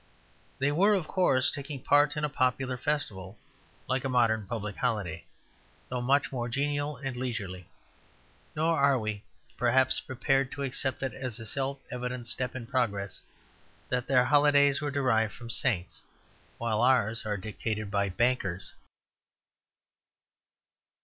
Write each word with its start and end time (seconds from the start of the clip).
They 0.57 0.71
were, 0.71 0.95
of 0.95 1.07
course, 1.07 1.51
taking 1.51 1.79
part 1.83 2.17
in 2.17 2.23
a 2.25 2.27
popular 2.27 2.75
festival 2.75 3.37
like 3.87 4.03
a 4.03 4.09
modern 4.09 4.47
public 4.47 4.75
holiday, 4.77 5.25
though 5.89 6.01
much 6.01 6.31
more 6.31 6.49
genial 6.49 6.97
and 6.97 7.15
leisurely. 7.15 7.67
Nor 8.55 8.79
are 8.79 8.97
we, 8.97 9.21
perhaps, 9.57 9.99
prepared 9.99 10.51
to 10.53 10.63
accept 10.63 11.03
it 11.03 11.13
as 11.13 11.39
a 11.39 11.45
self 11.45 11.79
evident 11.91 12.25
step 12.25 12.55
in 12.55 12.65
progress 12.65 13.21
that 13.89 14.07
their 14.07 14.25
holidays 14.25 14.81
were 14.81 14.89
derived 14.89 15.33
from 15.33 15.51
saints, 15.51 16.01
while 16.57 16.81
ours 16.81 17.23
are 17.23 17.37
dictated 17.37 17.91
by 17.91 18.09
bankers. 18.09 18.73